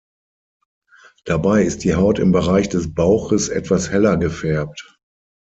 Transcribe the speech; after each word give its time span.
Dabei 1.25 1.61
ist 1.63 1.83
die 1.83 1.93
Haut 1.93 2.17
im 2.17 2.31
Bereich 2.31 2.67
des 2.69 2.95
Bauches 2.95 3.49
etwas 3.49 3.91
heller 3.91 4.17
gefärbt. 4.17 4.97